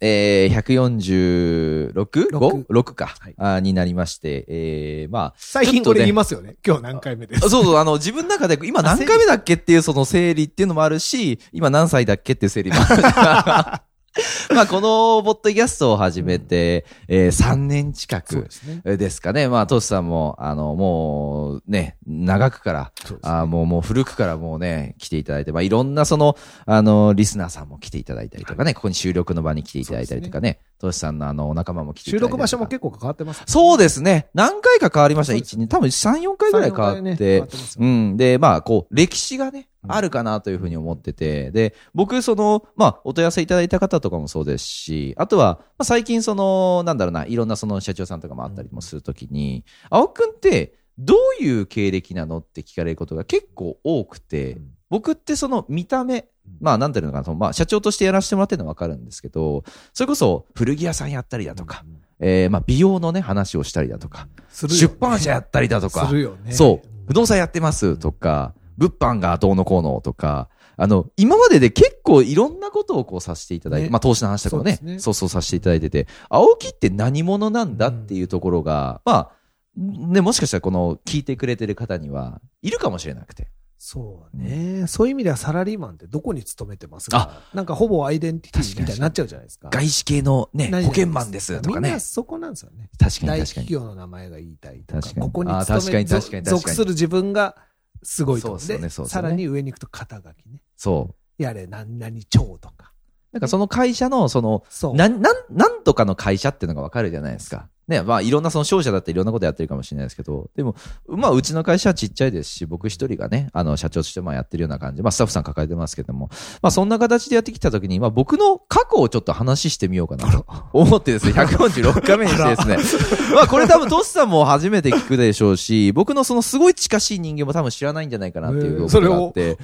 [0.00, 1.92] えー、146?5?
[1.94, 6.56] 六？6か、はいあになりまして、えー、まあ、最近これ言いますよね。
[6.66, 7.48] 今日何回目です。
[7.48, 13.82] そうそう、あの、自分の中で今何回目だっけっていうその整理っていうのもあるし、今何歳だっけっていう整理もある。
[14.54, 18.48] まあ、このボットキャストを始めて、えー、3年近く
[18.84, 19.48] ですかね。
[19.48, 33.42] まあ、トシさんも、あの、もう、ね、長くから、あーもう、もう古くからもうね、来ていただいて、まあ、いろんなその、あの、リスナーさんも来ていただいたりとかね、ここに収録の場に来ていただいたりとかね、トシさんのあの、お仲間も来て収録場所も結構関わってます。
[33.46, 34.28] そうですね。
[34.34, 35.32] 何回か変わりました。
[35.32, 38.16] そうですね1、2、多分3、4回ぐらい変わっ3 4回ねて変わってうん。
[38.16, 56.28] で、まあ、こう、歴史がね、うんあるかなというふうに思ってて、で、僕、その、まあ、お問い合わせいただいた方とかもそうですし、あとは、まあ、最近、その、なんだろうな、いろんなその社長さんとかもあったりもするときに、青くんって、どういう経歴なのって聞かれることが結構多くて、うん僕ってその見た目、
[56.60, 66.10] まあなんていうのかな、そのまあ社長としてやらせてもらってるのはわかるんですけど、それこそ古着屋さんやったりだとか、うんえーまあ美容のね話をしたりだとか、出版社やったりだとか。
[66.50, 73.90] そう、不動産やってますとか、物販がどうのこうのとか、あの、今までで結構いろんなことをこうさせていただいて、ね。
[73.90, 74.98] まあ投資の話とかもねね。
[74.98, 79.32] そうそうさせていただいてて、青木って何者なんだっていうところが、まあ、
[79.76, 83.48] ね、もしかしたらこの聞いてくれてる方にはいるかもしれなくて。
[83.78, 84.86] そうね。
[84.86, 89.68] そういう意味ではサラリーマンってどこに勤めてますかなんかほぼアイデンティティみたいになっちゃうじゃないですか。
[89.70, 92.00] 外資系のね、保険マンですとかねみんな。
[92.00, 92.90] そこなんですよね。
[92.98, 93.66] 確か大に確かに。
[93.66, 97.56] 企業の名前が言いたいとか、確かにここに勤め確かに確かに確かに属する自分が
[98.02, 98.48] すごいと。
[98.48, 100.62] そうっすよねさらに上に行くと肩書きね。
[100.76, 101.42] そう。
[101.42, 102.92] やれ、何々町とか。
[103.32, 104.94] なんかその会社の、その、そう。
[104.94, 107.68] なん、なん、なんとかの会社っていうのがわかるじゃないですか。
[107.88, 110.74] ね、まあいろんなその商社だっていろんなことやってるかもしれないですけど、でも、
[111.06, 116.28] まあうちの会社はちっちゃいですし、僕一人がね、あの社長としてまあやってるような感じ、まあスタッフさん抱えてますけども、
[116.62, 129.58] まあそんな形でやってきたときに、まあ僕の過去をちょっと話してみようかなと思ってですね、 146回目にしてですね、まあこれ多分トシさんも初めて聞くでしょうし、僕のそのすごい近しい人間も多分知らないんじゃないかなっていうことがあって、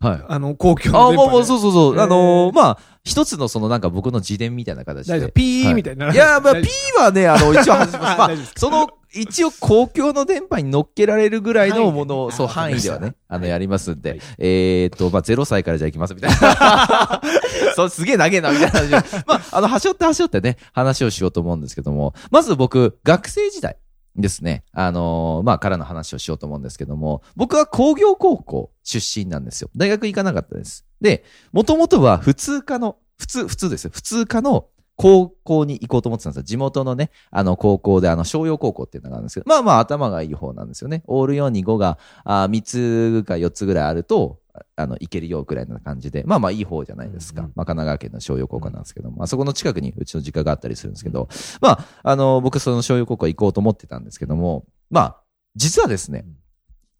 [0.00, 0.24] はい。
[0.28, 1.26] あの、公共あ、の電波で。
[1.26, 2.00] もうもうそうそうそう。
[2.00, 2.54] あのー。
[2.54, 2.78] まあ、
[3.08, 5.14] 一つのそのなんか僕の自伝みたいな形で。
[5.14, 5.30] 大丈夫。
[5.30, 7.96] ピーみたいにならいや、まあ、大 P 丈はね、あの、一応外します。
[7.98, 17.22] まあその、一応公共の電波に乗っけられるぐらいのものを、はいそう、あ範囲ではね、あの、はいやりますんで、はいえーっと、まあ、0歳からじゃあ行きますみたいな。
[17.74, 19.18] そう、すげえ長えな、みたいな話を。
[19.26, 23.78] まあ、あの、端折って端折ってね、話をしようと思うんですけども、まず僕、学生時代
[24.20, 29.70] ですね、あのーまあ、からの話をしようと思うんですけども、僕は工業高校出身なんですよ。
[29.76, 30.84] 大学行かなかったです。
[31.00, 33.90] で、もともとは普通科の、普通、普通ですよ。
[33.92, 36.42] 普通科の高校に行こうと思ってたんですよ。
[36.42, 41.04] 地元のね、あの高校で、あの、商用高校っていうのがあるんですけど、まあまあ頭がいい方なんですよね。
[41.06, 44.40] オール4に5が、あ3つか4つぐらいあると、
[44.76, 47.42] ああの、いけるよぐらいな感じで、まあまあいい方じゃないですか。
[47.42, 49.10] まあ神奈川県の商用高校なんですけど。
[49.10, 51.28] も、まあそこの近くにうちの実家があったりするんですけど、
[51.60, 55.22] まあ、あの、僕その商用高校行こうと思ってたんですけども、まあ、
[55.56, 56.24] 実はですね、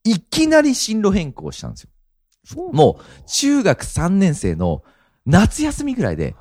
[0.04, 1.91] いきなり進路変更したんですよ。
[2.56, 4.82] 夫もう、中学3年生の
[5.26, 6.34] 夏休みぐらいで、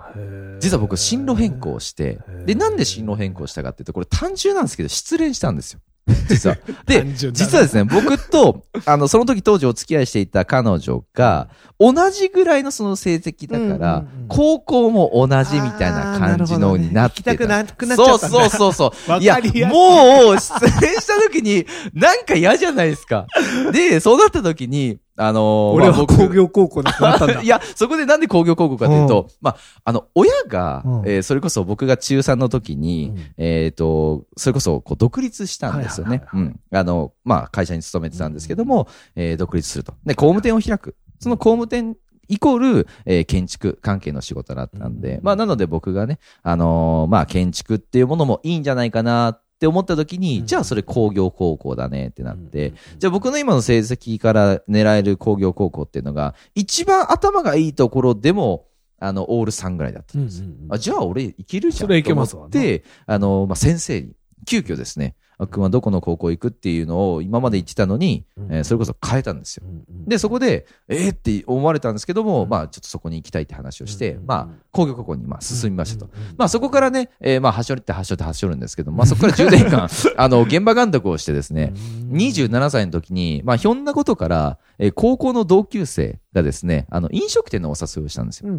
[0.59, 2.19] 実は僕進路変更をして。
[2.45, 5.81] で、なんで進路変更したかっていうと、これ単純なんですけど、失恋したんですよ。
[6.29, 6.57] 実は。
[6.85, 17.31] で、実はですね、僕と、あの、その時当時お付き合いしていた彼女が、同じぐらいのその成績だから、うんうんうん高校も同じみたいな感じのになってた。
[17.31, 19.12] ね行きたくなくなっちゃったそうそうそうそう。
[19.12, 23.25] わいやもう、失恋した時に、なんか嫌じゃないですか。
[23.72, 27.41] で、そうなった時に、あのー俺は工業高校だったんだ。
[27.44, 36.23] いや、そこでなんで工業高校かというと、まあ、あの、親が、うんえーそれこそ僕が中3の時に、うんえっ、と、それこそ、こう、独立したんですよね。
[36.34, 36.59] うん。
[36.72, 39.93] あの、まあ、会社に勤めてたんですけども、えー独立すると。
[40.05, 40.96] で、工務店を開く。
[41.19, 41.96] その工務店、
[42.29, 58.67] イコール、えー建築関係の仕事だったんで、うんまあ、なので僕がね、あのーまあ、建築っていうものもいいんじゃないかなって思った時に、うんじゃあそれ工業高校だねってなって、うんじゃあ僕の今の成績から狙える工業高校っていうのが、一番頭がいいところでも、
[58.99, 60.41] あの、オール3ぐらいだったんです。
[60.41, 62.03] うんうんうんあじゃあ俺いけるじゃん。
[62.03, 64.13] と思って、あの、まあ、先生に、
[64.45, 68.53] 急遽ですね、あっくんはどこの高校行くっていうのを今まで言ってたのに、うん。
[68.55, 69.63] えーそれこそ変えたんですよ。
[70.07, 71.11] で、そこで、えー？
[71.11, 72.49] って思われたんですけども、うん。
[72.49, 76.11] まあ、ちょっとそこに行きたいって話をして、うんまあ、工業高校にまあ進みましたと。
[76.37, 79.87] まあ、そこからね、えーまあ、走って走って走るんですけど、まあ、そこから10年間、
[80.17, 81.73] あの、現場監督をしてですね、
[82.11, 88.51] 27歳の時に、まあ、ひょんなことから、えー高校の同級生がですね、あの、飲食店のお誘いをしたんですよ。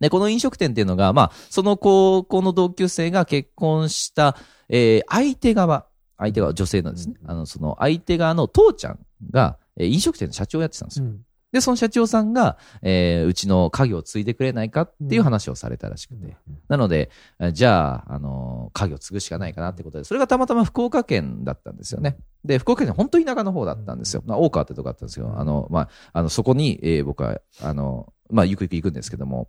[0.00, 4.36] で、この飲食店っていうのが、まあ、その高校の同級生が結婚した、
[4.68, 5.86] えー相手側、
[6.18, 7.14] 相手側、女性なんですね。
[7.22, 8.98] うんあの、その相手側の父ちゃん
[9.30, 11.06] が、えー飲食店の社長をやってたんですよ。
[11.06, 11.20] うん
[11.50, 16.36] で、その社長さんが、えーうちの家業を継いでくれないかっていう話をされたらしくて。
[16.68, 17.10] なので、
[17.40, 22.18] えじゃあ、あのー家業を継ぐしかないかなってことで、それがたまたま福岡県だったんですよね。
[22.44, 24.22] で、福岡県本当に田舎の方だったんですよ。
[24.26, 25.32] まあ、大川ってとこだったんですよ。
[25.38, 29.48] あの、まあ、あの、そこに、えー僕は、あの、まあ、ゆくゆく行くんですけども、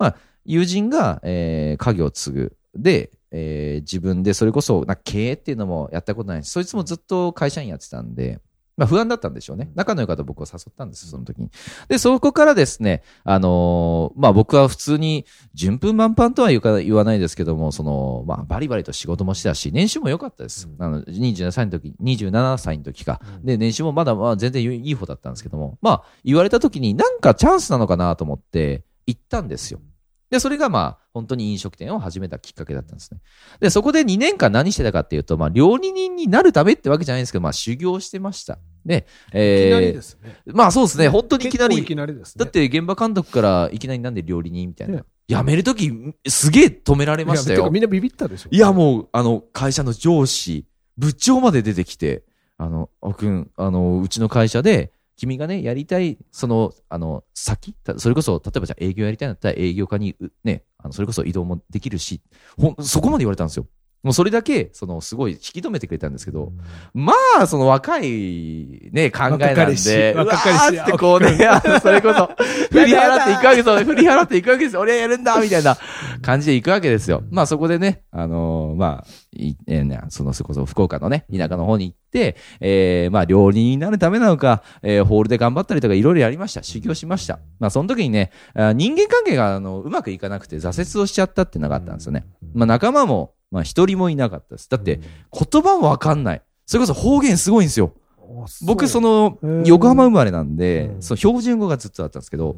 [0.00, 2.56] まあ、友人が、えー家業を継ぐ。
[2.74, 8.40] で、えー自分でそれこそ、な経営っていうのもやったことないし、そいつもずっと会社員やってたんで、
[8.76, 9.70] まあ不安だったんでしょうね。
[9.74, 11.50] 仲の良かった僕を誘ったんですよ、その時に。
[11.88, 15.24] で、そこからですね、あのーまあ僕は普通に
[15.54, 16.60] 順風満帆とは言
[16.94, 20.68] わないですけども、その、まあバリバリと仕事もしてたし、年収も良かったです。
[20.68, 23.20] うんあの、27歳の時、27歳の時か。
[23.38, 29.80] うんで、年収もまだまあ全然いい方だったんですけども、まあ言われた時になんかチャンスなのかなと思って行ったんですよ。
[30.36, 33.20] で、それがまあ、本当に飲食店を始めたきっかけだったんですね。
[33.58, 38.58] で、そこで2年間何してたかっていうと、まあ、料理人になるためってわけじゃないんですけど、まあ、修行してました。
[38.84, 40.40] で、いきなりえですね。
[40.46, 42.44] ー、まあそうですね、本当にいきなり、いきなりですね。
[42.44, 45.02] だって現場監督からいきなりなんで料理人みたいなね。
[45.28, 45.90] 辞めるとき、
[46.28, 47.80] すげえ止められましたよみ。
[47.80, 48.48] んなビビったでしょ。
[48.52, 50.66] いや、もう、あの、会社の上司、
[50.96, 52.22] 部長まで出てきて、
[52.58, 60.14] あの、青くん、あの、うちの会社で、君がね、やりたい、その、あの、先それこそ、例えばじゃあ営業やりたいんだったら営業課に、
[60.44, 62.20] ね、あの、それこそ移動もできるし、
[62.58, 63.66] ほん、そこまで言われたんですよ。
[64.02, 66.52] もうそれだけ、その、すごい引き止めてくれたんですけど、
[66.94, 71.36] まあ、その若いね、考えなん若かりしかりってこうね、
[71.82, 72.30] それこそ、
[72.70, 73.84] 振り払っていくわけですよ。
[73.84, 74.80] 振り払っていくわけですよ。
[74.80, 75.76] 俺はやるんだみたいな
[76.22, 77.22] 感じでいくわけですよ。
[77.30, 86.62] まあそこでね、あのーまあ、いえーね、その、それこそ福岡のね、田舎の方に行って、えー、まあ料理人になるためなのか、えー、ホールで頑張ったりとかいろいろやりました。
[86.62, 87.38] 修行しました。
[87.58, 92.24] まあその時にね、あ人間関係があのうまくいかなくて挫折をしちゃったっていうのがあったんですよね。
[92.54, 94.68] まあ仲間も、まあ一人もいなかったです。
[94.68, 95.00] だって、
[95.32, 96.42] 言葉もわかんない。
[96.66, 97.92] それこそ方言すごいんですよ。
[98.62, 102.56] 僕、その、の、横浜生まれなんでう、んその標準語がずっとあったんですけど、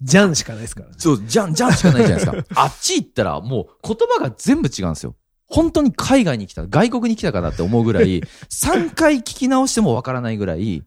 [0.00, 0.94] ジャンしかないですからね。
[0.98, 2.44] そう、じゃん、じゃんしかないじゃないですか。
[2.62, 5.16] あっち行ったら、もう言葉が全部違うんですよ。
[5.46, 8.20] 本当に海外に来た、外国に来たかなって思うぐらい、
[8.50, 10.84] 3回聞き直してもわからないぐらい、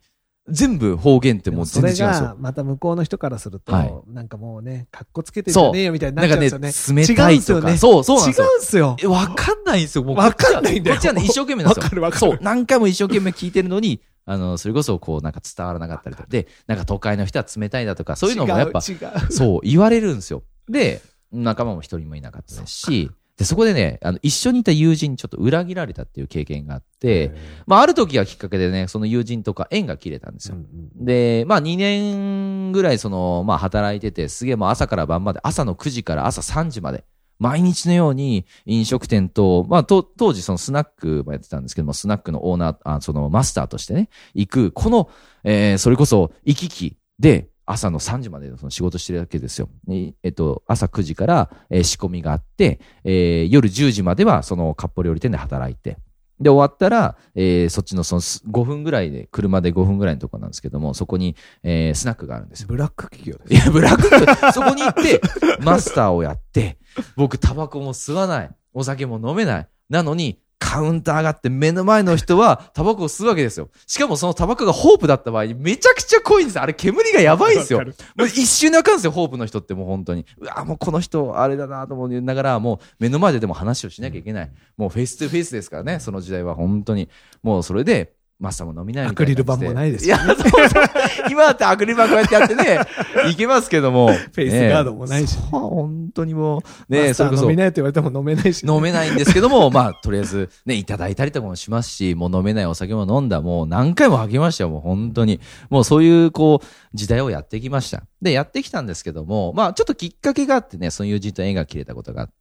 [0.49, 2.35] 全部方言ってもうそれ全然違うんですよが、。
[2.39, 7.07] また向こうの人からするとはい、なんかもうね、格好つけてんじゃねえよみたいにななんかっちゃうんですよね、ね。
[7.07, 7.53] 冷たいとか。
[7.53, 7.95] 違うんですよね。
[7.95, 8.45] そう、そうなんですよ。
[8.45, 8.97] 違うんすよ。
[9.03, 10.03] えわかんないんですよ。
[10.03, 11.83] もうわかんないんだよこっちはね、一生懸命なんですよ。
[11.83, 16.27] わかるわかるそう、何回も一生懸命聞いてるのに、あの、それこそこう、なんか伝わらなかったりとか。
[16.29, 20.43] で、なんか都会の人は冷たいだとか、そういうのもやっぱ、違う違うそう、言われるんですよ。
[20.69, 21.01] で、
[21.31, 23.11] 仲間も一人もいなかったですし、
[23.41, 27.33] で、そこでね、あの、一緒にいた友人にちょっと裏切られたっていう経験があって、
[27.65, 30.57] まあ、ある時がきっかけでね、その友人とか縁が切れたんですよ。
[30.95, 37.03] で、まあ、2年ぐらいその、まあ、働いてて、すげえもう朝から晩まで、朝の9時から朝3時まで、
[37.39, 45.09] 毎日のように飲食店と、まあ、と、当時そのスナックもやってたんですけども、スナックのオーナー、あそのマスターとしてね、行く、この、
[45.43, 49.69] えー、それこそ行き来で、朝の3時までその仕事してるわけですよ。
[49.87, 55.97] ねえっと、朝9時から、えー仕込みがあって、えー夜10時まではその割烹料理店で働いて、
[56.39, 62.67] で、終わったら、えーそっちのそのす5分ぐらいで、車で5分ぐらいのところなんですけども、そこに、えースナックがあるんですよ。
[62.67, 63.53] ブラック企業です。
[63.53, 65.21] いや、ブラック、そこに行って、
[65.61, 66.77] マスターをやって、
[67.15, 69.67] 僕、タバコも吸わない、お酒も飲めない。
[69.89, 73.69] なのに、カウンターがあって、目の前の人はタバコを吸うわけですよ。
[73.87, 76.61] しかもそのタバコがホープだった場合にめちゃくちゃ濃いんですよ。
[76.61, 77.79] あれ煙がやばいんですよ。
[78.15, 80.27] もう一瞬でわかるんですよ、ホープの人ってもう本当に。
[80.37, 84.51] うわ、もうこの人、あれだなと思いながら、もう目の前ででも話をしなきゃいけない。
[84.77, 87.09] もう face to face ですからね、その時代は本当に。
[87.41, 89.41] もうそれで、マスクも何もないみたいな感じで。
[89.41, 90.83] アクリル板もないですいや、そうそう。
[91.29, 92.79] 今だってアクリル板こうやってやってね、
[93.29, 94.07] いけますけども。
[94.07, 97.43] フェイスガードもないしね本当にもう、ね、それこそ。
[97.43, 98.73] 飲みないと言われても飲めないしね。
[98.73, 105.39] 飲めないんですけども、まあ、とりあえず、ね、いただいたりとかもしますし、もう飲めないお酒も飲んだ、もう何回も吐きましたよ、もう本当に。
[105.69, 108.03] もうそういう、こう、時代をやってきました。
[108.21, 112.33] で、やってきたんですけども、まあ、ちょっときっかけがあってね、その友人と縁が切れたことがあって、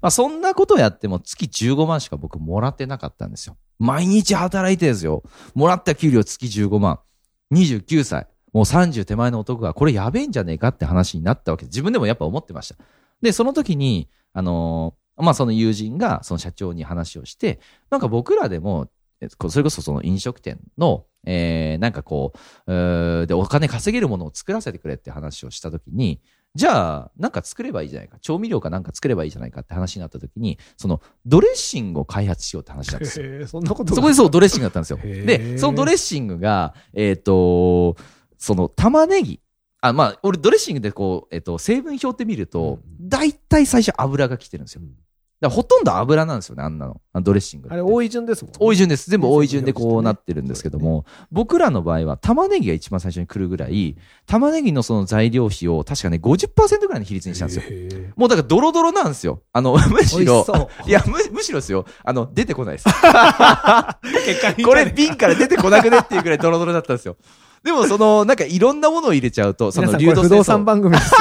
[0.00, 3.56] まあ、そんなことをやっても月15万しか僕もらってなかったんですよ。
[3.78, 5.22] 毎日働いてですよ。
[5.54, 7.00] もらった給料月15万。
[7.52, 8.26] 29歳。
[8.52, 12.76] もう30手前の男が、これやべえんじゃねえかって話になったわけで自分でもやっぱ思ってました。
[13.20, 17.60] で、その時に、あのーまあ、その友人が、その社長に話をして、
[17.90, 18.88] なんか僕らでも、
[19.48, 22.38] それこそその飲食店の、えーなんかこう、
[22.68, 26.20] えーで、お金稼げるものを作らせてくれって話をしたときに、
[26.54, 28.18] じゃあ、なんか作ればいいじゃないか。
[28.20, 33.46] 調味料かなんか作ればいいじゃないかって話になったときに、その、ドレッシングを開発しようって話なんですよ。
[33.46, 34.98] そんなことそこでそう、ドレッシングだったんですよ。
[34.98, 37.96] で、そのドレッシングが、えっ、と、
[38.38, 39.40] その玉ねぎ。
[39.80, 44.82] あ、まあ、俺ドレッシングでこう、えっ、と、成分表って見ると、うん大体最初油が来てるんですよ。
[44.82, 44.92] だか
[45.40, 47.00] らほとんど油なんですよね、あんなの。
[47.12, 47.68] あのドレッシング。
[47.70, 48.58] あれ、多い順ですもんね。
[48.60, 49.08] 多い順です。
[49.10, 58.12] 全部多い順でこうなってるんですけども、僕らの場合は玉ねぎが一番最初に来るぐらい、玉ねぎのその材料費を確かね50%ぐらいの比率にしたんですよ。
[58.16, 59.42] もうだからドロドロなんですよ。
[59.52, 60.44] あの、 むししろ。
[60.86, 61.84] いや、む、むしろですよ。
[62.04, 62.84] あの、出てこないです。
[64.64, 67.16] これ瓶から出てこなくねっていうくらいドロドロだったんですよ。
[67.64, 71.18] でもその、なんかいろんなものを入れちゃうと、その流動不動産番組ですよ。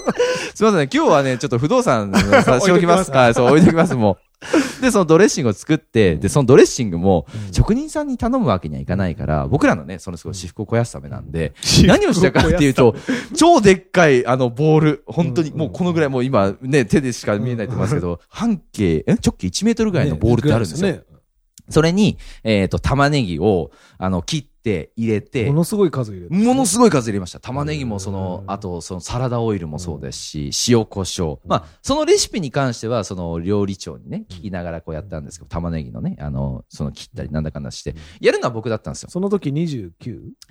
[0.54, 3.10] すみません、今日はね、ちょっと不動産差し置きます。
[3.10, 4.82] はい、そう、置いときます、もう。
[4.82, 11.52] で、そのドレッシングを作って、で、そのドレッシングも、職人さんに頼むわけにはいかないから、僕らのね、そのすごい私服を肥やすためなんで、
[11.86, 12.94] 何をしたかっていうと、
[13.36, 15.58] 超でっかい、あの、ボール、本当に、うん。
[15.58, 20.90] もうこのぐらい、もう今、ね、手でしか見えないと思いますけど、半径、え直径1メートルぐらいのボールってあるんですよ。
[20.90, 21.02] ね
[21.70, 26.34] それに、えっと、玉ねぎを、あの、切って、入れても、のすごい数入れて。
[26.34, 27.40] ものすごい数入れました。
[27.40, 31.38] 玉ねぎもそのう、んあとそのサラダオイルもそうですし、塩コショウ。
[31.46, 39.10] まあ、そのレシピに関しては、その料理長にね、聞きながらこうやったんですけど、玉ねぎのね、あの、その切ったりなんだかんだして、やるのは僕だったんですよ。
[39.10, 39.92] その時 29?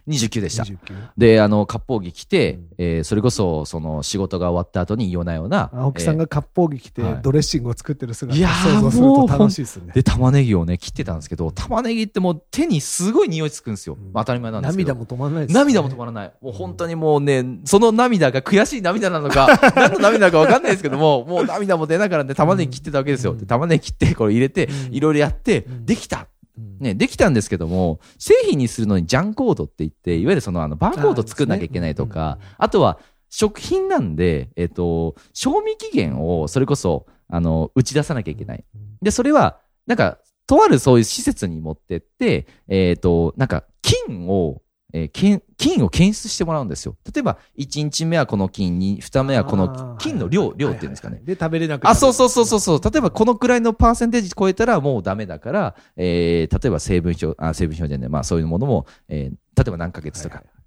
[0.08, 0.64] 29でした。
[0.64, 0.78] 29
[1.18, 9.94] で、あの、割烹着着てうん、えーそれこそ、その仕事が終わった後に夜な夜な、青木さんが割烹着着てはいドレッシングを作ってる姿いやー想像すると楽しいですね。
[9.94, 13.98] で、玉ねぎをね、切ってたんですけど、玉ねぎってもう手にすごい匂いつくんですよ。
[14.14, 14.96] 当たり前なんですけど。
[14.96, 15.60] 涙も止まらないですね。
[15.60, 16.34] 涙も止まらない。
[16.42, 23.36] もう本当にもうね、その涙が悔しい涙なのか、 何の涙なのか分かんないですけども、もう涙も出ながらね、玉ねぎ切ってたわけですよ。
[23.36, 26.28] で玉ねぎ切って、これ入れて、うんいろいろやってう、んできた。
[26.58, 38.64] うんね、できたんですけども、製品にするのにジャンコードって言って、いわゆるそのあのバーコード作んなきゃいけないとか、あとは食品なんで、えっと、賞味期限をそれこそ、あの、打ち出さなきゃいけない。
[39.02, 40.18] で、それは、なんか、
[40.50, 46.96] とあるそういう施設に持ってって、えっ、と、なんか、金を、えー金、金を検出してもらうんですよ。
[47.14, 51.22] 例えば、1日目はこの金に、2目はこの金の量、量っていうんですかね。
[51.24, 52.82] で、食べれなくなるあ、そうそうそうそうそう。
[52.82, 60.38] 例えばこのくらいのパーセンテージ超えたらもうダメだから、えー、例えば成分表、あ、成分表じゃない、まあそういうものも、えー、例えば何ヶ月とか。
[60.38, 60.59] はい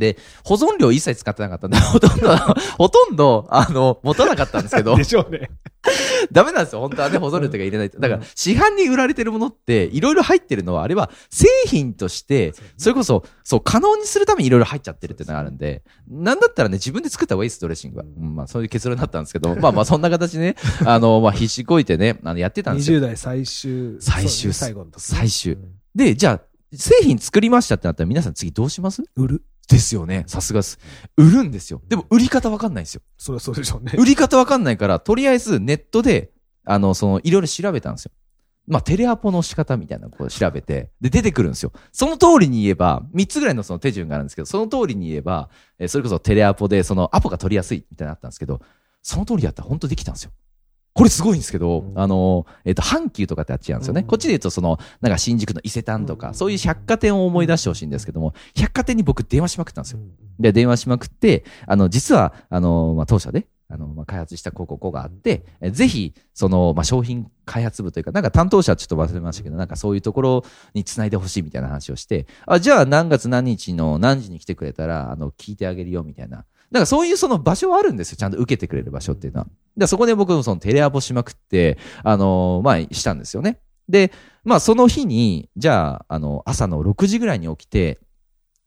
[0.00, 2.36] で、保存料一切使ってなかったんで、 ほとんど、
[2.76, 5.50] ほとんど、あの、持たなかったんですけど、でしょうね。
[6.32, 7.98] ダメなんですよ、本当はね、保存料とか入れないと。
[8.00, 18.04] だからうん、市販に売られてるものって、いろいろ入ってるのは、あれは製品として、それこそ、そう、可能にするためにいろいろ入っちゃってるっていうのがあるんで、なんだったらね、自分で作った方がいいです、ドレッシングは。
[18.04, 22.98] うん、まあ、そういう結論だったんですけど、まあまあ、そんな形でね、 あの、まあ、必死こいてね、あの、やってたんですよ。
[22.98, 23.96] 20代最終。
[24.00, 29.02] 最終最後の最終うんで、じゃあ、製品作りましたってなったら皆さん次どうします？
[29.16, 29.42] 売る。
[29.70, 30.24] ですよね。
[30.26, 30.78] さすがです。
[31.16, 31.80] 売るんですよ。
[31.88, 33.02] でも売り方わかんないんですよ。
[33.16, 33.92] そりゃそうでしょうね。
[33.96, 36.32] 売り方わかんないから、とりあえずネットで、
[36.64, 38.12] あの、その、いろいろ調べたんですよ。
[38.66, 41.72] まあ、テレアポの仕方みたいなのをこう調べて、で、出てくるんですよ。
[41.92, 45.48] その通りに言えば、3つぐらいのその手順があるんですけど、その通りに言えば、
[45.78, 48.60] えーそれこそテレアポで、そのアポが取りやすいみたいなのあったんですけど、
[49.02, 50.32] その通りやったら本当できたんですよ。
[50.92, 54.00] これすごいんですけど、うんあの、えっ、と、阪急とかってあっちなんですよね。
[54.02, 60.00] うんこっちで言うと、その、なんか新宿の伊勢丹とか、うんそういう百貨店を思い出してほしいんですけども、百貨店に僕電話しまくったんですよ。
[60.00, 70.44] うんで、電話しまくって、あの、実は、あの、まあ、当社で、あの、まあ、開発したこうこうこうがあって、えぜひ、その、まあ、商品開発部というか、なんか担当者はちょっと忘れましたけど、なんかそういうところ
[70.74, 76.46] につないでほしいみたいな話をして、あ、じゃあ何月何日の何時に来てくれたら、あの、聞いてあげるよみたいな。
[76.70, 78.16] だからそういうその場所はあるんですよ。
[78.16, 79.46] ちゃんと受けてくれる場所っていうのは。
[79.76, 83.60] で、そこで僕もそのテレアポしまくって、あの、まあ、したんですよね。
[83.88, 84.12] で、
[84.44, 87.98] まあ、その日に、じゃあ、あの、朝の6時ぐらいに起きて、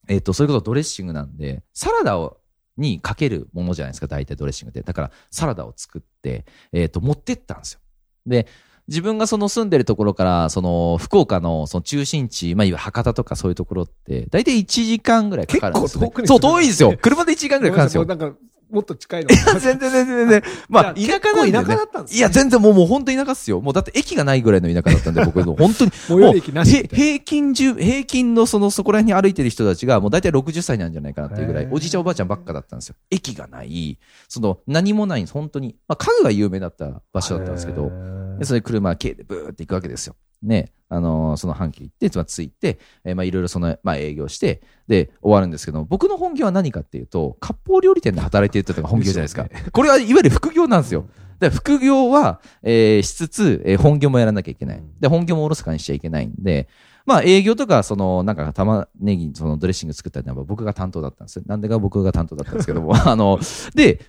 [0.10, 2.38] えっ、と、それこそドレッシングなんで、サラダを、
[2.76, 4.82] にかけるものじゃないですか、大体ドレッシングって。
[4.82, 7.80] だから、サラダを作って、えっ、と、持ってったんですよ。
[8.26, 8.48] で、
[8.88, 16.08] 自分がその住んでるところから、その、福岡のその中心地、まあ、いわゆる博多とかそういうところって、大体1時間ぐらいかかるんですよ、ね。
[16.08, 16.98] そう、結構遠くに住んでる遠いんですよ。
[17.02, 18.38] 車で1時間ぐらいかかるんですよ。
[18.74, 19.30] もっと近いの。
[19.30, 20.44] いや、全然全然全然。
[20.68, 21.13] まあ、田舎なんで、ね。
[21.20, 23.62] 結構田舎だったんですねいや、全然もう、もう本当に田舎っすよ。
[23.62, 25.92] もうだって駅がないぐらいの田舎だったんで、僕、本当に。
[25.92, 27.06] 最寄り駅なしみへたいな。
[27.06, 32.96] 平均中、平均のその、そこら辺に歩いてる人たちが、もう大体60歳なんじゃないかなっていうぐらいおじいちゃんおばあちゃんばっかだったんですよ。
[33.12, 35.75] 駅がない、その、何もないんです、本当に。
[35.88, 37.92] まあ、家具が有名だった場所だったんですけど、
[38.39, 40.15] で、それで車系でブーって行くわけですよ。
[40.44, 40.72] ね。
[40.90, 49.48] あのーその阪急行って、まあ、着いて、えーまあ、いろいろその、まあ、営業して、で、終わるんですけど、僕の本業は何かっていうと、割烹料理店で働いてるってのが本業じゃないですか。
[49.72, 51.06] これはいわゆる副業なんですよ。
[51.40, 54.84] で副業は、えーしつつ、えー本業もやらなきゃいけない。
[55.00, 56.68] で、本業もおろそかにしちゃいけないんで、
[57.06, 61.44] まあ営業とか、その、なんか玉ねぎ、そのドレッシング作ったりは僕が担当だったんですよ。
[61.48, 63.40] なんでか僕が担当だったんですけども、 あの、
[63.76, 64.00] で、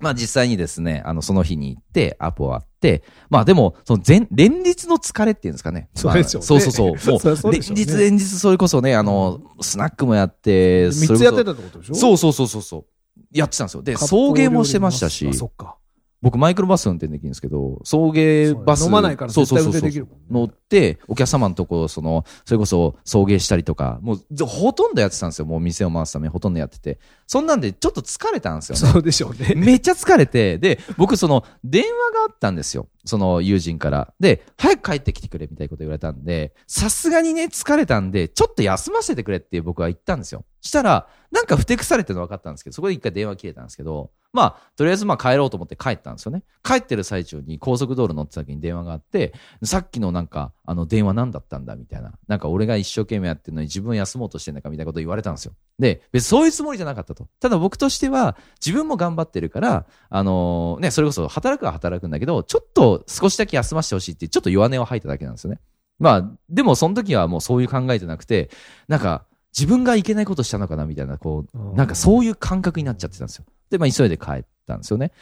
[0.00, 5.88] まあ実際にですね、あの、その日に行って、アポあって、まあでも、その前、連日の疲れっていうんですかね。
[5.94, 6.46] そうですよね。
[6.46, 6.90] そうそうそう。
[7.44, 11.94] もう、連日連日それこそね、あの、スナックもやって、三つやってたってことでしょ？
[11.94, 12.84] そうそうそうそう。
[13.32, 13.82] やってたんですよ。
[13.82, 15.32] で、送迎もしてましたし。
[15.34, 15.76] そっか。
[16.22, 18.86] 僕マイクロバス運転できるんですけど、送迎バス。
[18.86, 25.46] 飲まないから絶対運転できるもん、ね、乗って、お客様のとこ、その、それこそ送迎したりとか、もうほとんどやってたんですよ。
[25.46, 26.98] もう店を回すためにほとんどやってて。
[27.26, 28.92] そんなんでちょっと疲れたんですよね。
[28.92, 29.54] そうでしょうね。
[29.56, 32.88] めっちゃ疲れて、で、僕その、電話があったんですよ。
[33.04, 34.12] その友人から。
[34.18, 40.44] で、早く帰ってきてくれみたいなこと言われたんで、さすがにね、疲れたんで、ちょっと休ませてくれって僕は言ったんですよ。
[40.60, 46.42] したら、なんかふてくされてるの分かったんですけど、そこで一回電話切れたんですけど、まあ、とりあえずまあ帰ろうと思って帰ったんですよね。
[46.62, 49.32] 帰ってる最中に高速道路乗ってた時に電話があって、
[49.62, 52.12] さっきのなんか、あの電話何だったんだみたいな。
[52.26, 55.52] なんか俺が一生懸命やってるのに自分休もうとしてんだかみたいなこと言われたんですよ。
[55.78, 57.28] で、別にそういうつもりじゃなかったと。
[57.40, 65.60] ただ僕としては、自分も頑張ってるから、あのー、ね、それこそ働くは働くんだけど、ちょっと少しだけ休ませてほしいって、ちょっと弱音を吐いただけなんですよね。
[65.98, 68.50] まあ、でもその時はもうそういう考えじゃなくて、
[68.88, 69.24] なんか、
[69.56, 73.46] 自分がいけないことしたのかなみたいな、こう、なんかそういう感覚になっちゃってたんですよ。
[73.70, 75.12] で、まあ急いで帰ったんですよね。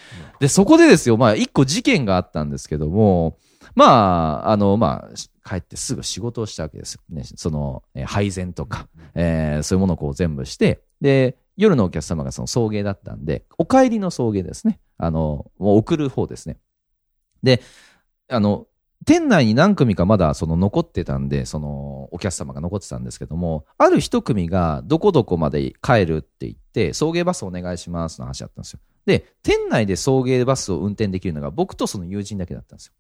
[0.41, 3.39] で、そこでですよ、まあ一個事件があったんですけども、
[3.75, 7.23] まあ、あの、まあ、帰ってすぐ仕事をしたわけですよね。
[7.25, 14.81] その、えー、配膳とか、えー、そういうものをこう全部して、で、夜のお客様がその送迎だったんで、お帰りの送迎ですね。
[14.97, 16.59] あの、もう送る方ですね。
[17.43, 17.61] で、
[18.28, 18.66] あの、
[19.04, 28.81] 店内に何組かまだその残ってたんで、そのお客様が残ってたんですけども、ある一組がどこどこまで帰るって言って、送迎バスお願いしますの話だったんですよ。
[29.04, 32.93] で、店内で送迎バスを運転できるのが僕とその友人だけだったんですよ。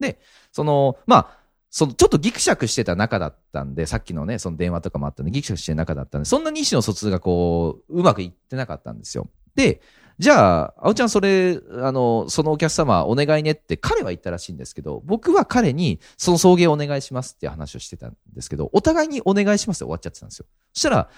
[0.00, 0.18] で、
[0.52, 1.38] その、まあ、
[1.70, 9.28] そのちょっとギクシャクしてた中だったんで、さっきのね、その電話とかもあったんで、ギクシャクしてる中だったんで、そんなに意思の疎通がこう、うまくいってなかったんですよ。
[9.54, 9.80] で、
[10.18, 20.46] じゃあ、あおちゃんそれ、あの、そのお客様お願いねって彼は言ったらしいんですけど、僕は彼にその送迎お願いしますっていう話をしてたんですけど、お互いにお願いしますって終わっちゃってたんですよ。
[20.72, 21.10] そしたら、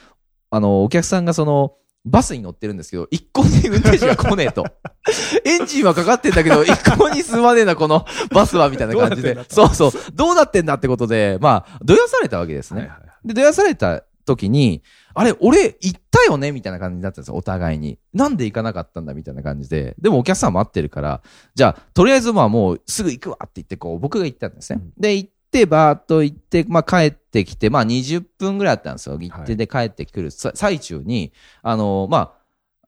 [0.51, 1.77] あの、お客さんがその、
[2.09, 4.65] バスに乗ってるんですけど、一向に運転手が来ねえと。
[5.45, 9.39] エンジンはかかってんだけど、一向に進まねえな、このバスは、みたいな感じで。
[9.49, 9.93] そうそう。
[10.15, 12.81] どうなってんだってことで、まあ、どやされたわけですね。
[12.81, 14.83] はいはいはい、で、どやされた時に、
[15.15, 16.53] あれ、俺行ったよね？
[16.53, 17.99] みたいな感じになったんですよ、お互いに。
[18.13, 19.15] なんで行かなかったんだ？
[19.15, 19.97] みたいな感じで。
[19.99, 21.23] でもお客さん待ってるから、
[21.55, 24.81] じゃあ、とりあえずまあもうすぐ行くわって言って、こう、僕が行ったんですね。
[24.83, 29.19] うん、で、行って、バーっと行って、まあ帰ってきて、まあ20分ぐらいあったんですよ。
[29.19, 31.33] 行ってで帰ってくる最中に、
[31.63, 32.35] あの、ま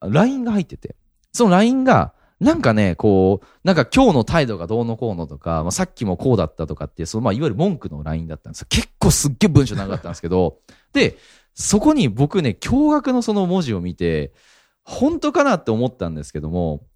[0.00, 0.96] あ、LINE が入ってて、
[1.32, 8.66] その LINE が、なんかね、こう、なんか今日の態度がどうのこうのとか、まあ、さっきもこうだったとかっていう、そのまあいわゆる文句の LINE だったんですよ。
[8.70, 10.58] 結構すっげえ文章長かったんですけど、
[10.92, 11.18] で、
[11.54, 14.32] そこに僕ね、驚愕のその文字を見て、
[14.84, 16.86] 本当かなって思ったんですけども、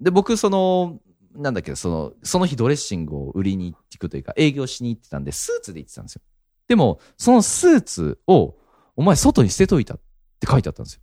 [0.00, 0.98] で、僕、その、
[1.36, 6.22] なんだっけ、その、その日ドレッシングを売りに行くというか、営業しに行ってたんで、スーツで行ってたんですよ。
[6.68, 8.56] でも、そのスーツを、
[8.96, 10.00] お前外に捨てといたっ
[10.40, 11.00] て書いてあったんですよ。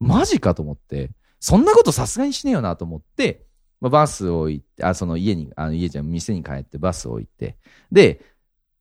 [0.00, 3.46] マジかと思って、そんなことさすがにしねえよなと思って、
[3.80, 7.58] まあ、バスを行って、あ、その家に、あの家じゃ店に帰ってバスを置いて、
[7.92, 8.20] で、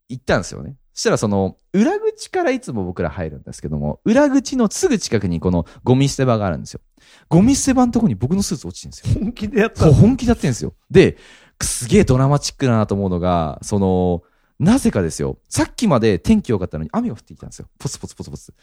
[0.07, 0.77] 行ったんですよね。
[0.93, 6.81] そしたらその、裏口からいつも僕ら入るんですけども、裏口のすぐ近くにこのゴミ捨て場があるんですよ。
[7.29, 9.23] ゴミ捨て場のとこに僕のスーツ落ちてるんですよ。
[9.23, 10.73] 本気でやった本気でやってるんですよ。
[10.91, 11.17] で、
[11.61, 14.21] すげえドラマチックだなと思うのが、その、
[14.59, 15.39] なぜかですよ。
[15.49, 17.67] さっきまで天気良かったのに雨が降ってきたんですよ。
[17.79, 18.53] ポツポツポツポツ。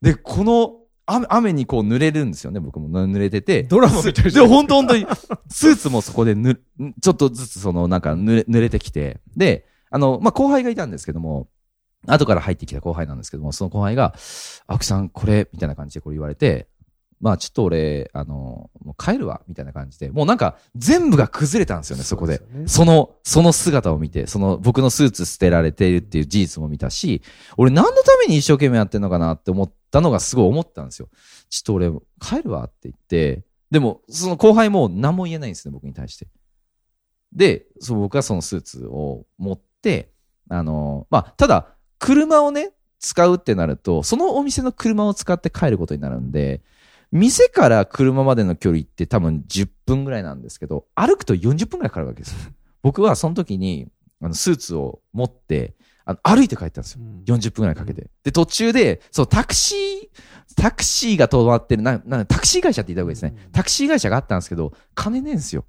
[0.00, 0.76] で、この
[1.06, 3.64] 雨雨にこう濡れるんですよね、僕も濡れてて。
[3.64, 5.06] ドラマみたいで、本当本当に、
[5.50, 6.60] スーツもそこでぬ、
[7.00, 11.48] ちょっとずつそのなんか濡れ濡れてきて、で、あの、まあ、後輩がいたんですけども、
[12.06, 14.14] 後から入ってきた後輩なんですけども、その後輩が、
[14.66, 16.68] 青木さんこれ、みたいな感じでこれ言われて、
[17.20, 22.38] まあちょっと俺、あの、もう帰るわ、みたいな感じで、もうなんか全部が崩れたんですよね、そこで。
[22.38, 27.20] そ、ね、その、その姿を見て、その僕のスーツ捨てられているっていう事実も見たし、
[27.58, 31.10] 俺何のために一生懸命やってんのかなって思ったのがすごい思ったんですよ。
[31.50, 36.26] ちょっと俺帰るわって言って、でもその後輩も何も言えないんですね、僕に対して。
[37.34, 40.10] で、そう僕はそのスーツを持って、
[40.48, 46.62] あの、まあただ、車をね、使うってなると、そのお店の車を使って帰ることになるんで、
[47.12, 52.52] 店から車までの距離って多分10分ぐらいなんですけど、歩くと40分ぐらいかかるわけですよ。
[52.82, 53.88] 僕はその時に、
[54.22, 57.00] あの、スーツを持って、あの、歩いて帰ったんですよ。
[57.26, 58.10] 40分ぐらいかけて。
[58.24, 60.08] で、途中で、そう、タクシー、
[60.56, 63.48] タクシーが止まってる、な、な、タクシー会社って言った方がいいですね。
[63.52, 65.64] タクシー会社があったんですけど、金ねえんですよ。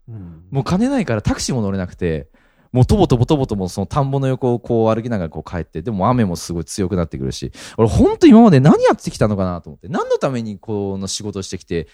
[0.51, 2.29] もう金ないからタクシーも乗れなくて、
[2.71, 11.87] もうとぼとぼとぼともその田んぼの横をこう歩きながらこう帰って、でも雨もすごい強くなってくるし、俺ほんと今まで何やってきたのかなと思って、何のためにこの仕事してきて、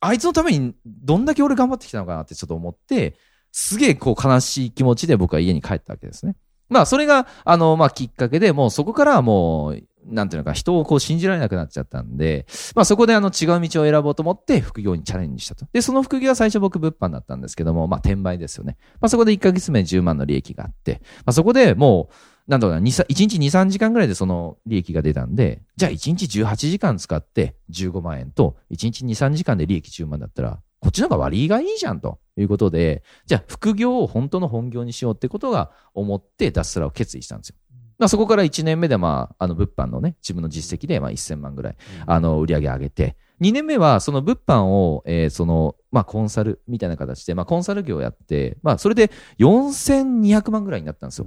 [0.00, 3.16] あいつのためにどんだけ俺頑張ってきたのかなってちょっと思って、
[3.52, 6.36] すげえこう悲しい気持ちで僕は家に帰ったわけですね。
[6.68, 15.66] まあそれが、あの、まあきっかけでもうそこからはもう、なんていうのか、人をこう信じられなくなっちゃったんで、まあそこであの違う道を選ぼうと思って副業にチャレンジしたと。
[15.72, 18.76] で、その副業は最初僕物販だったんですけども、まあ転売ですよね。
[19.00, 22.14] まあそこで1ヶ月目10万の利益があって、まあそこでもう、
[22.50, 37.56] なんだろうな、1日2、3時間ぐらいでその利益が出たんで、じゃあ1日18時間使って15万円と、1日2、3時間で利益10万だったら、こっちの方が割がいいじゃんということで、じゃあ副業を本当の本業にしようってことが思って脱サラを決意したんですよ。
[38.00, 51.26] まあそこから1年目でまあ、あの物販のね、自分の実績でまあ1000万ぐらい、あの売り上げ上げて、2年目はその物販を、えーその、まあコンサルみたいな形で、まあコンサル業をやって、まあそれで4200万ぐらいになったんですよ。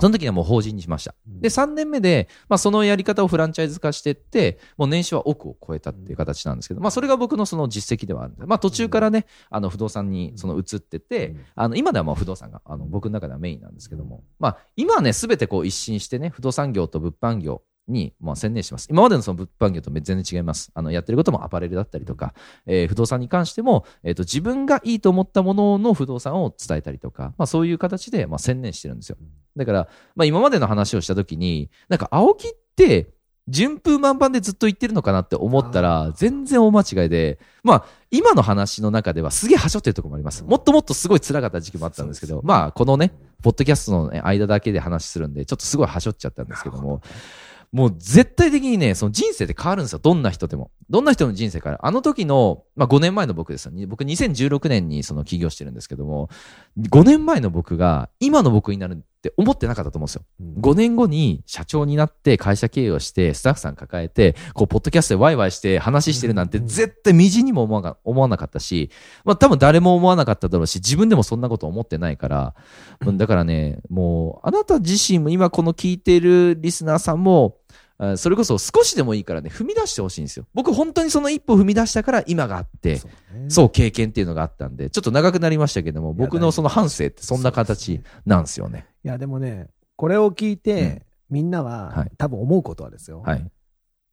[0.00, 1.14] その時にはもう法人にしました。
[1.26, 18.88] で、3年目で、まあ、そのやり方をフランチャイズ化していって、もう年収は億を超えたっていう形なんですけど、まあ、それが僕のその実績ではあるんで、まあ、途中からね、あの、不動産にその移ってて、あの、今ではもう不動産が、あの、僕の中ではメインなんですけども、まあ、今はね、すべてこう一新してね、不動産業と物販業、に、まあ、専念してます。
[18.90, 20.70] 今までのその物販業と全然違います。
[20.74, 22.34] あの、やってることもアパレルだったりとか、
[22.66, 29.16] えー不動産に関しても、えっ、と、自分がいいと思ったものの不動産を伝えたりとか、まあ、そういう形で、まあ、専念してるんですよ。
[29.56, 33.14] だから、まあ、今までの話をしたときに、なんか、青木って、
[33.48, 40.44] 順風満帆でずっと言ってるのかなって思ったあら、全然大間違いで、まあ、今の話の中ではすげえ端折ってるところもあります。
[40.44, 47.02] もっともっとすごい辛かった時期もあったんですけど、まあ、このね、ポッドキャストの、ね、間だけで話するんで、ちょっとすごい端折っちゃったんですけども、
[47.74, 49.98] もう絶対的にね、その人生って変わるんですよ。
[49.98, 50.70] どんな人でも。
[50.88, 51.80] どんな人の人生から。
[51.82, 53.72] あの時の、まあ5年前の僕ですよ。
[53.88, 56.30] 僕2016年にその起業してるんですけども、
[56.78, 60.22] 5年前の僕が今の僕になるって思ってなかったと思うんですよ。
[60.60, 68.90] 5年後に社長になって会社経営をしてスタッフさん抱えて、こう、ポッドキャストでワイワイして話してるなんて絶対みじんにも思わな思わなかったし、
[69.24, 72.54] まあ多分誰も思わなかっただろうし、自分でもそんなこと思ってないから、
[73.00, 77.74] うんだからね、もう、あなた自身も今この聞いているリスナーさんも、あ
[78.16, 80.46] それこそ少しでもいいからね、踏み出してほしいんですよ。
[80.52, 88.86] 僕本当にその一歩踏み出したから今があって、そうねそう経験っていうのがあったんで、ちょっと長くなりましたけども、僕のその反省ってそんな形なんですよね。
[89.04, 93.22] いや、でもね、これを聞いて、みんなは、はい多分思うことはですよ。
[93.24, 93.50] はい。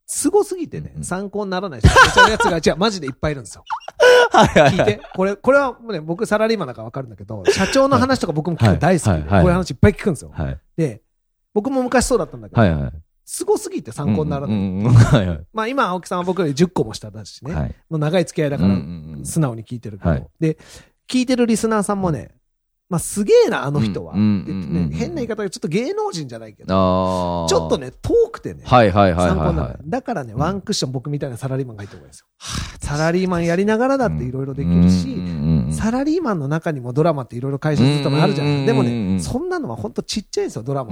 [0.06, 3.64] すごすぎてねう、ん参考にならない人めっちゃやつが、 違う、マジでいっぱいいるんですよ。
[4.30, 5.00] はいは聞いて。
[5.14, 10.30] これ、これはね、僕サラリーマンだからわかるんだけど、社長の話とか僕も聞くの大好きで、はいはいはいこういう話いっぱい聞くんですよ。
[10.32, 10.58] はい。
[10.76, 11.02] で、
[11.54, 12.92] 僕も昔そうだったんだけど、はいはい。
[13.24, 14.56] すごすぎて参考にならない。
[14.56, 15.40] うんうんうん はいはい。
[15.52, 17.54] まあ今、青木さんは僕より10個も下だしね。
[17.54, 17.74] はい。
[17.88, 20.58] もう長い付き合いだからうんうんうん素直に聞いてるけど、はいで、
[21.08, 22.34] 聞いてるリスナーさんもね、
[22.88, 24.14] まあすげえな、あの人は。
[24.14, 27.46] うんうんって言ってうんうんね変な言い方でちょっと芸能人じゃないけど。
[27.48, 27.78] ちょっと。
[27.78, 29.78] ね、遠くてね、はいはいはい参考にならないはいはい。
[29.86, 32.26] だからね、うんワンクッション僕みたいなサラリーマンがいいと思うんですよ。
[32.80, 35.16] サラリーマンやりながらだっていろいろできるし、
[35.70, 40.90] サラリーマンの中にもドラマっていろいろ会社勤めあるじゃないでもね、そんなのは本当ちっちゃいんですよ、ドラマ。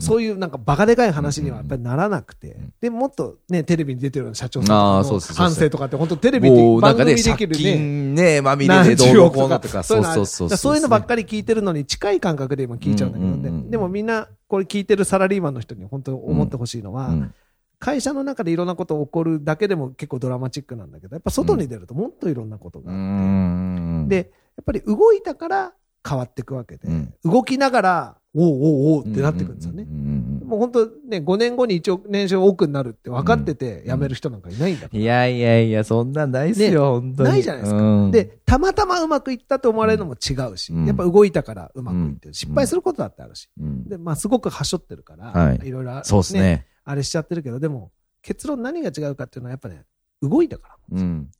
[0.00, 2.72] そういうなんかバカでかい話にはやっぱりならなくてん。
[2.80, 7.58] で、もっとね、テレビに出てるような社長さんの反省とかって本当テレビで番組できるね。
[7.58, 11.18] 金ね、まみれ何でどうのこうのとか、そういうのあるそうそうそういうのばっかり。
[11.18, 13.70] り聞いてるのに近い感覚で今聞いちゃうんだけどね。
[13.70, 17.34] でもみんなこれ聞いてるサラリーマンの人に本当に思ってほしいのは、うん
[17.78, 24.08] 会社の中でいろんなこと起こるだけでも結構ドラマチックなんだけど、やっぱ外に出るともっといろんなことうがあって、ん。
[24.08, 24.22] で、や
[24.62, 25.72] っぱり動いたから
[26.06, 29.84] 変わっていくわけで、うん動きながら、おうおうおうってなってくるんですよね。
[29.84, 35.00] もう本当ね、5年後に1億年収億になるって分かってて辞める人なんかいないんだから。
[35.00, 37.28] いやいやいや、そんなんないっすよ、本当に。
[37.30, 37.80] ないじゃないですか。
[37.80, 40.86] うん、で、たまたまうまくいったと思われるのも違うし、うん。
[40.86, 42.32] やっぱ動いたからうまくいって。
[42.32, 43.48] 失敗することだってあるし。
[43.60, 43.88] うん。
[43.88, 45.60] で、まあすごくはしょってるから、はい。
[45.64, 46.67] いろいろあそうですね。
[46.88, 49.84] あれしちゃってるけど、でも、結論何が違うかっていうのはやっぱね、
[50.22, 50.74] 動いたから。
[50.92, 51.30] うん。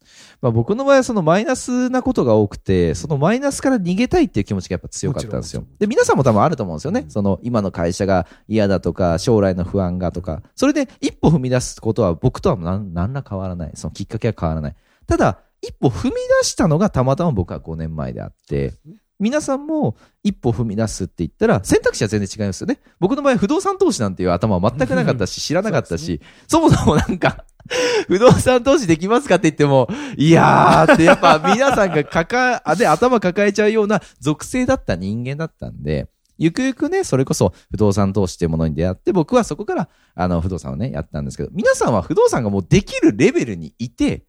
[0.43, 5.65] まあ僕の場合はそのマイナスなことが多くて、そのマイナスから逃げたいっていう気持ちがやっぱ強かったんですよ。
[5.79, 7.01] で、皆さんも多分あると思うんですよね。
[7.01, 13.73] うんその今の会社が嫌だとか、将来の不安がとか、それで一歩踏み出すことは僕とは何何ら変わらない。
[13.75, 14.77] そのきっかけは変わらない。
[15.07, 18.75] ただ、一歩踏み出したのがたまたま僕は5年前であって、
[19.19, 22.81] 皆さんも一歩踏み出すって言ったら選択肢は全然違いますよね。
[23.01, 27.45] 僕の場合不動産投資なんていう頭は全くなかったし、知らなかったし、そもそもなんか、
[28.07, 44.25] 不動産投資できますかって言っても、いやーってやっぱ皆さんが抱え、で頭抱えちゃうような属性だった人間だったんで、ゆくゆくね、それこそ不動産投資っていうものに出会って、僕はそこから、あの、不動産をね、やったんですけど、皆さんは不動産がもうできるレベルにいて、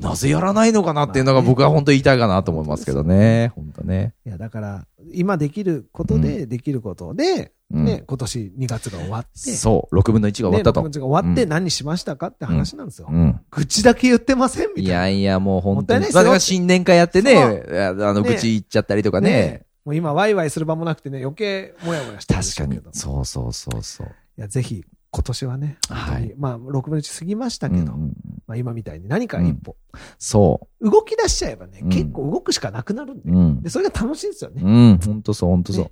[0.00, 3.52] なぜやらないのかなっていうのが僕は本当言いたいかなと思いますけどね。
[3.54, 4.14] 本当ね。
[4.26, 10.80] いや、だから、今できることで、できることで、うんね、今年2月が終わって、そう、6分の1が終わったと。
[10.82, 13.08] ね、6月が終わってうん何しましたかって話なんですよ。
[13.10, 13.40] うん。
[13.50, 14.94] 口だけ言ってませんみたいいな。
[14.94, 15.76] やいや、もう本当に。
[15.76, 19.66] もったいないですよまあだから新年会やってね、あの、ね愚痴言っちゃったりとかね。
[19.84, 22.80] もう今、ワイワイする場もなくてね、余計もやもやしてる確かに。
[22.92, 24.06] そうそうそうそう。
[24.38, 24.84] いや、ぜひ、
[25.16, 28.12] 今年はね、はいまあ、6分の1過ぎましたけど、うんうん
[28.46, 29.76] まあ今みたいに何か一歩、
[30.18, 33.34] そ動き出しちゃえばね、うん結構動くしかなくなるんで、う。
[33.34, 33.70] うんで、。
[33.70, 34.62] それが楽しいんですよね。
[34.62, 34.98] うん。
[34.98, 35.90] 本当そう、本当そうね。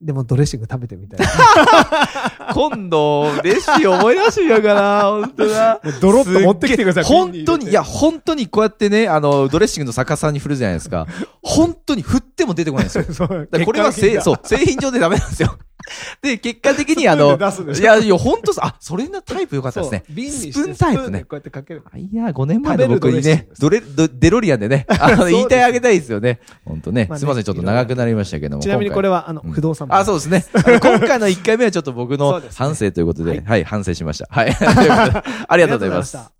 [0.00, 1.26] でもドレッシング食べてみたい。
[2.54, 5.80] 今度、レシ思い出しやから、本当だ。
[6.00, 11.06] ドロッと持ってきてください本当に、いや、本当にこうやってね、あの、ドレッシングの逆さに振るじゃないですか。
[11.42, 13.28] 本当に振っても出てこないんですよ。
[13.28, 15.58] これはそう、製品上でダメなんですよ。
[16.22, 20.04] で、結果的にあの、 いや、いや、本当さ、あ、それのタイプ良かったですね。
[20.08, 21.28] 瓶にスプーンタイプねこ。
[21.32, 21.82] うやってかける。
[21.92, 26.40] あいや、5年前の僕にねドレドデロリアンでね、 あの、言いたいあげたいですよね。
[26.64, 27.06] 本当ね。
[27.08, 28.62] まあねすいません、ちょっと長くなりましたけども。
[28.62, 30.44] ちなみにこれは、は、あの、うん不動産あ、そうですね。
[30.80, 34.28] 今回の1回目はちょっと僕の反省ということで、はいはい、反省しました。
[34.30, 34.56] はい。
[35.48, 36.39] ありがとうございます。